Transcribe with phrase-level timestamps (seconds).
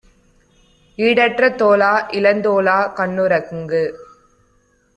[0.97, 3.83] ஈடற்ற தோளா, இளந்தோளா, கண்ணுறங்கு!